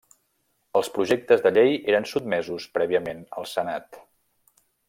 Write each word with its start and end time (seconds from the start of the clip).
Els 0.79 0.89
projectes 0.95 1.43
de 1.47 1.51
llei 1.59 1.77
eren 1.95 2.09
sotmesos 2.13 2.67
prèviament 2.79 3.25
al 3.43 3.49
Senat. 3.55 4.05